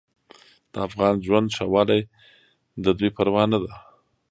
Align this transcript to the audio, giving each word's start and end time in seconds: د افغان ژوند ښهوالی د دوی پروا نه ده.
د 0.71 0.75
افغان 0.87 1.15
ژوند 1.27 1.47
ښهوالی 1.55 2.01
د 2.83 2.85
دوی 2.97 3.09
پروا 3.17 3.43
نه 3.51 3.57
ده. 3.63 3.73